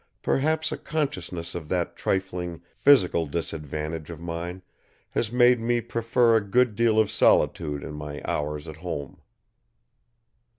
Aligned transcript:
Perhaps 0.23 0.71
a 0.71 0.77
consciousness 0.79 1.53
of 1.53 1.69
that 1.69 1.95
trifling 1.95 2.63
physical 2.75 3.27
disadvantage 3.27 4.09
of 4.09 4.19
mine 4.19 4.63
has 5.11 5.31
made 5.31 5.59
me 5.59 5.79
prefer 5.79 6.35
a 6.35 6.41
good 6.41 6.75
deal 6.75 6.99
of 6.99 7.11
solitude 7.11 7.83
in 7.83 7.93
my 7.93 8.19
hours 8.25 8.67
at 8.67 8.77
home. 8.77 9.21